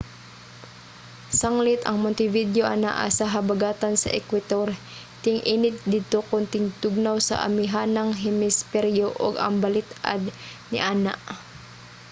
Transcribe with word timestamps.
sanglit 1.39 1.81
ang 1.85 1.97
montevideo 2.03 2.63
anaa 2.75 3.05
sa 3.17 3.25
habagatan 3.35 3.93
sa 3.97 4.13
ekwetor 4.19 4.67
ting-init 5.23 5.77
didto 5.93 6.19
kon 6.29 6.45
tingtugnaw 6.53 7.17
sa 7.27 7.35
amihanang 7.47 8.11
hemisperyo 8.23 9.07
ug 9.25 9.33
ang 9.45 9.55
balit-ad 9.63 10.21
niana 10.71 11.13